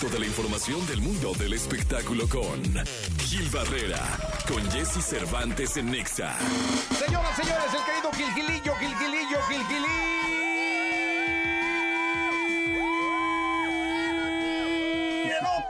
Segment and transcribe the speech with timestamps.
[0.00, 2.62] Toda la información del mundo del espectáculo con
[3.24, 4.02] Gil Barrera,
[4.46, 6.36] con Jesse Cervantes en Nexa.
[6.98, 10.16] Señoras, señores, el querido Gilgilillo, Gilgilillo, Gilgilillo.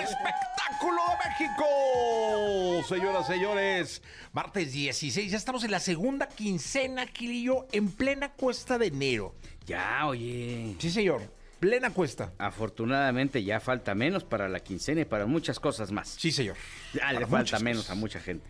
[0.00, 2.88] espectáculo de México.
[2.88, 8.86] Señoras, señores, martes 16, ya estamos en la segunda quincena, Gilillo, en plena cuesta de
[8.86, 9.34] enero.
[9.66, 10.76] Ya, oye.
[10.78, 12.32] Sí, señor, plena cuesta.
[12.38, 16.08] Afortunadamente ya falta menos para la quincena y para muchas cosas más.
[16.08, 16.56] Sí, señor.
[16.94, 17.96] Ya le falta menos cosas.
[17.96, 18.46] a mucha gente.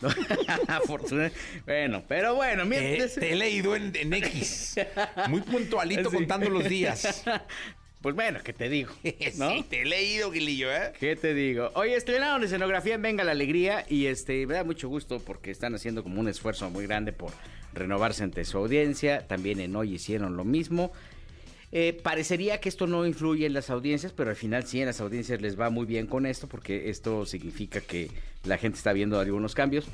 [0.68, 1.38] Afortunadamente.
[1.64, 2.82] Bueno, pero bueno, mira.
[3.08, 4.76] Te, he leído en, en X.
[5.28, 6.16] Muy puntualito Sí.
[6.16, 7.24] contando los días.
[8.02, 8.92] Pues bueno, ¿qué te digo?
[9.36, 9.50] ¿no?
[9.50, 10.92] Sí, te he leído, Gilillo, ¿eh?
[11.00, 11.72] ¿Qué te digo?
[11.74, 15.74] Oye, estrenaron escenografía en Venga la Alegría y este me da mucho gusto porque están
[15.74, 17.32] haciendo como un esfuerzo muy grande por
[17.72, 19.26] renovarse ante su audiencia.
[19.26, 20.92] También en Hoy hicieron lo mismo.
[21.72, 25.00] Eh, parecería que esto no influye en las audiencias, pero al final sí en las
[25.00, 28.10] audiencias les va muy bien con esto porque esto significa que
[28.44, 29.86] la gente está viendo algunos cambios.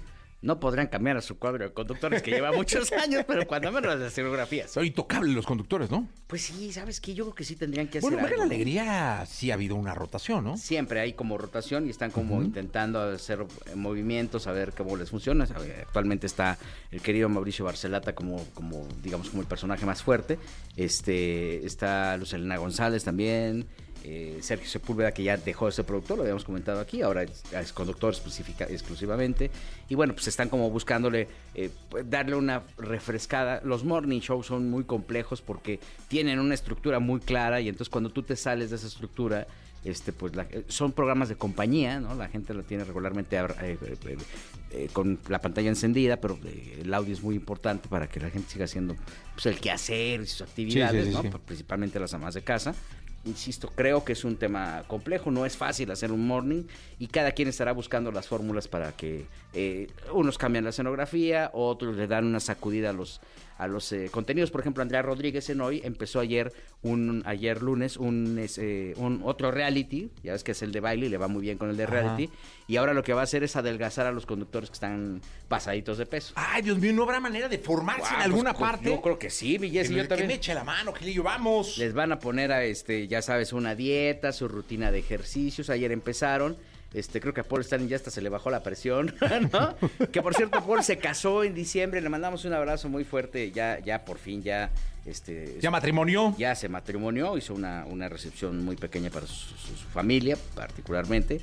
[0.43, 3.99] No podrán cambiar a su cuadro de conductores que lleva muchos años, pero cuando menos
[3.99, 4.71] las escenografías.
[4.71, 6.09] Son intocables los conductores, ¿no?
[6.27, 7.15] Pues sí, ¿sabes qué?
[7.15, 8.45] Yo creo que sí tendrían que hacer Bueno, la algo, ¿no?
[8.45, 10.57] Alegría sí ha habido una rotación, ¿no?
[10.57, 15.11] Siempre hay como rotación y están como intentando hacer eh, movimientos, a ver cómo les
[15.11, 15.45] funciona.
[15.45, 16.59] Actualmente está
[16.91, 20.39] el querido Mauricio Barcelata como, como digamos, como el personaje más fuerte.
[20.77, 23.67] Este, está Lucelena González también.
[24.05, 27.43] Eh, Sergio Sepúlveda, que ya dejó de ser productor, lo habíamos comentado aquí, ahora es,
[27.53, 29.51] es conductor específica, exclusivamente.
[29.89, 33.61] Y bueno, pues están como buscándole eh, pues, darle una refrescada.
[33.65, 38.11] Los morning shows son muy complejos porque tienen una estructura muy clara y entonces cuando
[38.11, 39.47] tú te sales de esa estructura,
[39.85, 42.15] este pues la- eh, son programas de compañía, ¿no?
[42.15, 43.77] La gente lo tiene regularmente eh,
[44.71, 46.39] eh, con la pantalla encendida, pero
[46.81, 48.95] el audio es muy importante para que la gente siga haciendo
[49.35, 51.23] pues, el quehacer y sus actividades, sí, ¿no?
[51.23, 51.31] sí.
[51.45, 52.75] Principalmente las amas de casa.
[53.25, 56.65] Insisto, creo que es un tema complejo, no es fácil hacer un morning
[56.99, 61.97] y cada quien estará buscando las fórmulas para que eh, unos cambian la escenografía, otros
[61.97, 63.21] le dan una sacudida a los
[63.63, 64.51] a los eh, contenidos.
[64.51, 66.53] Por ejemplo, Andrea Rodríguez en hoy empezó ayer
[66.83, 71.07] un ayer lunes un, eh, un otro reality, ya ves que es el de baile
[71.07, 71.93] y le va muy bien con el de Ajá.
[71.93, 72.31] reality
[72.67, 75.99] y ahora lo que va a hacer es adelgazar a los conductores que están pasaditos
[75.99, 76.33] de peso.
[76.37, 78.91] Ay, Dios mío, ¿no habrá manera de formarse Ah, en pues, alguna pues, parte?
[78.91, 80.29] Yo creo que sí, mi Jessy, yo me- que también.
[80.29, 81.79] me eche la mano, Gilillo, vamos.
[81.79, 85.71] Les van a poner a este, ya sabes, una dieta, su rutina de ejercicios.
[85.71, 86.57] Ayer empezaron.
[86.95, 89.15] Este, creo que a Paul Stanley ya hasta se le bajó la presión,
[89.53, 89.75] ¿no?
[90.13, 93.79] que por cierto, Paul se casó en diciembre, le mandamos un abrazo muy fuerte, ya,
[93.79, 94.71] ya por fin, ya,
[95.07, 96.35] este, ¿Ya matrimonio?
[96.37, 101.41] ya se matrimonió, hizo una, una recepción muy pequeña para su, su- su familia, particularmente.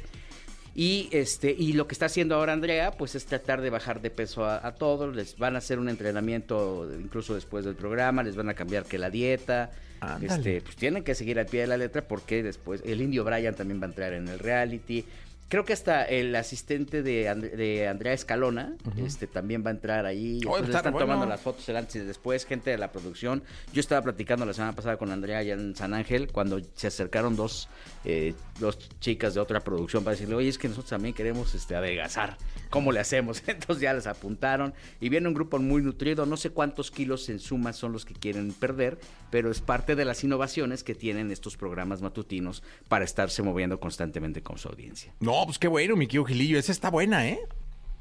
[0.76, 4.12] Y este, y lo que está haciendo ahora Andrea, pues es tratar de bajar de
[4.12, 5.14] peso a, a todos.
[5.16, 8.98] Les van a hacer un entrenamiento incluso después del programa, les van a cambiar que
[9.00, 9.72] la dieta.
[10.00, 10.28] Ándale.
[10.28, 13.56] Este, pues tienen que seguir al pie de la letra porque después el indio Brian
[13.56, 15.04] también va a entrar en el reality.
[15.50, 20.06] Creo que hasta el asistente de, And- de Andrea Escalona este, también va a entrar
[20.06, 20.40] ahí.
[20.42, 21.08] Está están bueno.
[21.08, 23.44] tomando las fotos el antes y después, gente de la producción.
[23.74, 27.36] Yo estaba platicando la semana pasada con Andrea allá en San Ángel cuando se acercaron
[27.36, 27.68] dos,
[28.06, 31.76] eh, dos chicas de otra producción para decirle, oye, es que nosotros también queremos este,
[31.76, 32.38] adelgazar.
[32.70, 33.42] ¿Cómo le hacemos?
[33.48, 36.28] Entonces ya les apuntaron y viene un grupo muy nutrido.
[36.28, 39.00] No sé cuántos kilos en suma son los que quieren perder,
[39.32, 44.44] pero es parte de las innovaciones que tienen estos programas matutinos para estarse moviendo constantemente
[44.44, 45.12] con su audiencia.
[45.20, 46.60] No, pues qué bueno, mi querido Gilillo.
[46.60, 47.40] Esa está buena, ¿eh?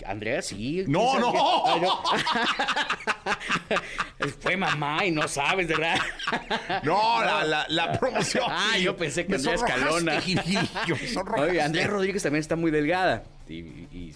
[0.06, 0.84] Andrea, sí.
[0.86, 1.62] No, ¿quién sabe no.
[1.66, 2.02] Ay, no.
[4.40, 5.98] Fue mamá y no sabes, verdad.
[6.84, 8.44] No, la, la, la promoción.
[8.48, 10.20] Ah, yo pensé que Andrea Escalona.
[10.20, 10.96] Gilillo.
[11.36, 13.24] Oye, Andrea Rodríguez también está muy delgada.
[13.48, 14.14] Y, y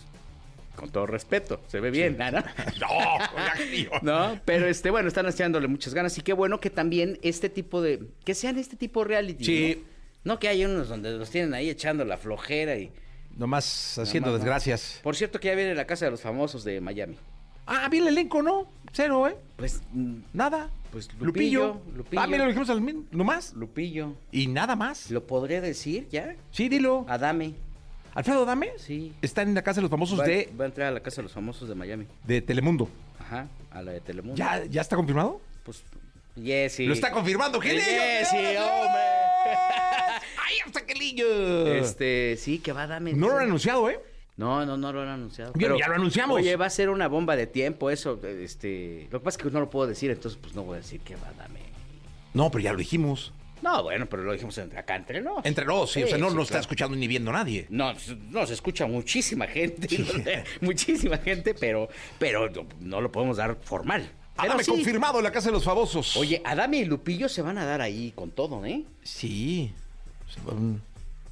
[0.76, 2.30] con todo respeto, se ve bien, ¿no?
[2.30, 3.18] No,
[3.56, 3.90] Gilillo.
[4.02, 4.40] ¿No?
[4.44, 6.16] Pero este, bueno, están echándole muchas ganas.
[6.18, 8.02] Y qué bueno que también este tipo de.
[8.24, 9.44] Que sean este tipo de reality.
[9.44, 9.84] Sí.
[10.24, 10.34] ¿no?
[10.34, 12.92] No que hay unos donde los tienen ahí echando la flojera y.
[13.36, 15.00] Nomás haciendo desgracias.
[15.02, 17.16] Por cierto, que ya viene la casa de los famosos de Miami.
[17.66, 18.66] Ah, bien el elenco, ¿no?
[18.92, 19.36] Cero, ¿eh?
[19.56, 19.80] Pues.
[19.92, 20.68] mm, Nada.
[20.90, 22.20] Pues Lupillo, Lupillo.
[22.20, 23.54] Ah, mira, lo dijimos al min, nomás.
[23.54, 24.14] Lupillo.
[24.30, 25.10] Y nada más.
[25.10, 26.36] ¿Lo podré decir ya?
[26.50, 27.06] Sí, dilo.
[27.08, 27.54] Adame.
[28.14, 29.14] Alfredo Dame Sí.
[29.22, 31.16] está en la casa de los famosos Va, de, va a entrar a la casa
[31.16, 32.06] de los famosos de Miami.
[32.24, 32.90] de Telemundo.
[33.18, 34.36] Ajá, a la de Telemundo.
[34.36, 35.40] ¿Ya, ¿Ya está confirmado?
[35.64, 35.82] Pues,
[36.36, 36.84] Jessy.
[36.84, 37.80] Lo está confirmando, Gilillo.
[38.28, 39.11] sí, hombre.
[40.64, 41.66] ¡Ay, hasta Gilillo!
[41.66, 43.12] Este, sí, que va a darme.
[43.12, 44.00] No lo han anunciado, ¿eh?
[44.36, 45.52] No, no, no lo han anunciado.
[45.54, 46.36] Bien, ya lo anunciamos.
[46.36, 48.18] Oye, va a ser una bomba de tiempo eso.
[48.24, 50.76] Este, lo que pasa es que no lo puedo decir, entonces pues no voy a
[50.78, 51.60] decir que va a darme.
[52.34, 53.32] No, pero ya lo dijimos.
[53.60, 55.44] No, bueno, pero lo dijimos entre- acá entre nos.
[55.44, 56.60] Entre los, sí, o sea, no sí, lo está claro.
[56.62, 57.66] escuchando ni viendo nadie.
[57.68, 57.92] No,
[58.30, 59.86] no, se escucha muchísima gente,
[60.60, 61.88] muchísima gente, pero,
[62.18, 64.10] pero no, no lo podemos dar formal.
[64.34, 64.70] Pero Adame sí.
[64.70, 66.16] confirmado en la casa de los famosos.
[66.16, 68.82] Oye, Adame y Lupillo se van a dar ahí con todo, ¿eh?
[69.02, 69.72] Sí.
[70.34, 70.80] Se van-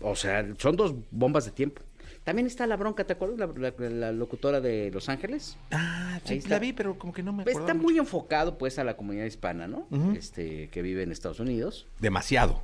[0.00, 1.82] O sea, son dos bombas de tiempo.
[2.24, 3.38] También está la bronca, ¿te acuerdas?
[3.56, 5.56] La, la- la locutora de Los Ángeles.
[5.70, 7.72] Ah, Ahí sí, la vi, pero como que no me Pues acuerdo.
[7.72, 9.86] está muy enfocado pues a la comunidad hispana, ¿no?
[10.14, 11.86] Este, que vive en Estados Unidos.
[11.98, 12.60] Demasiado.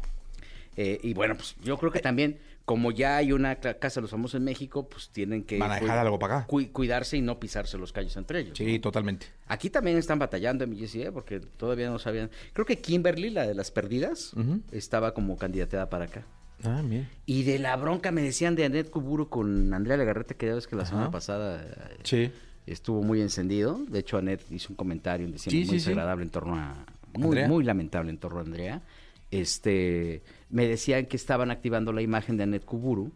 [0.76, 4.10] Eh, y bueno, pues yo creo que también, como ya hay una casa de los
[4.10, 6.46] famosos en México, pues tienen que cu- algo para acá.
[6.46, 8.58] cu- cuidarse y no pisarse los callos entre ellos.
[8.58, 9.26] Sí, totalmente.
[9.46, 10.64] Aquí también están batallando
[11.04, 11.10] ¿eh?
[11.12, 12.30] porque todavía no sabían.
[12.52, 14.32] Creo que Kimberly, la de las perdidas,
[14.72, 16.26] estaba como candidateada para acá.
[16.64, 17.08] Ah, mira.
[17.26, 20.66] Y de la bronca me decían de Anet Kuburu con Andrea Legarrete, que ya ves
[20.66, 20.90] que la Ajá.
[20.90, 22.32] semana pasada eh, Sí.
[22.66, 23.78] estuvo muy encendido.
[23.88, 26.84] De hecho, Anet hizo un comentario diciendo Sí, muy sí, desagradable en torno a.
[27.14, 28.82] Muy lamentable en torno a Andrea.
[29.30, 33.12] Este, me decían que estaban activando la imagen de Anet Kuburu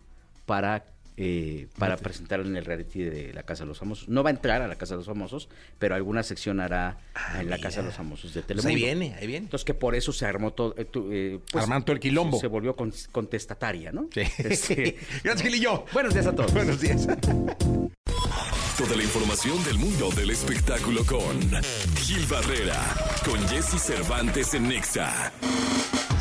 [0.47, 0.85] para.
[1.23, 4.09] eh, para presentarla en el reality de la Casa de los Famosos.
[4.09, 6.97] No va a entrar a la Casa de los Famosos, pero alguna sección hará
[7.39, 8.69] en la Casa de los Famosos de Pues Telemundo.
[8.71, 9.45] ahí viene, ahí viene.
[9.45, 12.41] Entonces que por eso se armó todo, eh, eh, pues, Armando el quilombo.
[12.41, 14.09] Se volvió con- contestataria, ¿no?
[14.15, 14.23] Sí.
[14.39, 15.85] Este, Gracias, Gilillo.
[15.93, 16.55] buenos días a todos.
[16.55, 17.07] Buenos días.
[18.79, 21.39] Toda la información del mundo del espectáculo con
[21.97, 22.81] Gil Barrera,
[23.27, 25.33] con Jesse Cervantes en Nexa.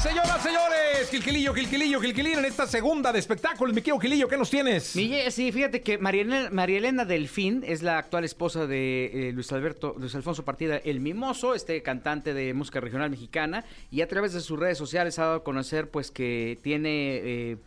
[0.01, 3.73] Señoras, señores, Gilquilillo, Gilquilillo, Gilquilín en esta segunda de espectáculos.
[3.73, 4.95] Mi querido Gilillo, ¿qué nos tienes?
[4.95, 9.95] Mi sí, fíjate que María Elena Delfín es la actual esposa de eh, Luis Alberto,
[9.97, 14.41] Luis Alfonso Partida El Mimoso, este cantante de música regional mexicana, y a través de
[14.41, 17.57] sus redes sociales ha dado a conocer pues que tiene, eh,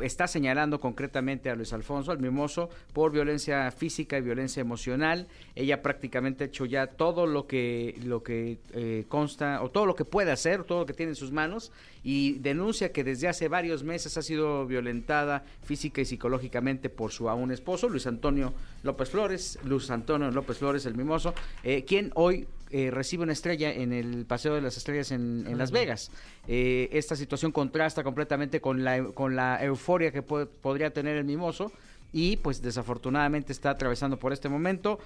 [0.00, 5.26] está señalando concretamente a Luis Alfonso, al Mimoso, por violencia física y violencia emocional.
[5.56, 9.96] Ella prácticamente ha hecho ya todo lo que, lo que eh, consta, o todo lo
[9.96, 11.72] que puede hacer, todo lo que tiene en sus manos,
[12.04, 17.28] y denuncia que desde hace varios meses ha sido violentada física y psicológicamente por su
[17.28, 21.34] aún esposo, Luis Antonio López Flores, Luis Antonio López Flores, el mimoso,
[21.64, 25.56] eh, quien hoy eh, recibe una estrella en el Paseo de las Estrellas en, en
[25.56, 26.10] Las Vegas.
[26.46, 31.24] Eh, esta situación contrasta completamente con la, con la euforia que po- podría tener el
[31.24, 31.72] mimoso
[32.12, 34.98] y pues desafortunadamente está atravesando por este momento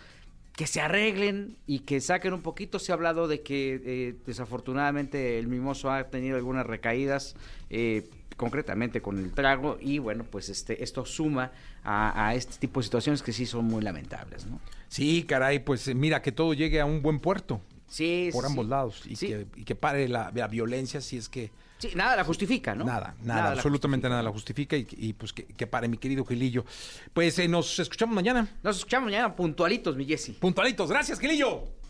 [0.57, 2.79] que se arreglen y que saquen un poquito.
[2.79, 7.37] Se ha hablado de que eh, desafortunadamente el mimoso ha tenido algunas recaídas,
[7.71, 11.53] eh, concretamente con el trago, y bueno, pues este esto suma
[11.85, 14.61] a, este tipo de situaciones que sí son muy lamentables, ¿no?
[14.89, 17.61] Sí, caray, pues eh, mira, que todo llegue a un buen puerto
[17.93, 18.71] Sí, por sí, ambos sí.
[18.71, 22.23] lados y, que, y que pare la, la violencia si es que Sí, nada la
[22.25, 22.85] justifica, ¿no?
[22.85, 26.65] nada, nada, absolutamente nada la justifica y, y, pues que, que pare mi querido Gilillo.
[27.13, 28.49] Pues eh, nos escuchamos mañana.
[28.63, 30.33] Nos escuchamos mañana puntualitos, mi Jessy.
[30.33, 31.82] Puntualitos, gracias Gilillo.